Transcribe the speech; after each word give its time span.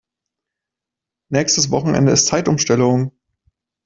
Nächstes 1.31 1.69
Wochenende 1.69 2.11
ist 2.11 2.25
Zeitumstellung. 2.25 3.11